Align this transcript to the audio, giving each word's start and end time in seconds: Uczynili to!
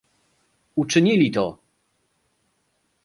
Uczynili 0.75 1.31
to! 1.31 1.59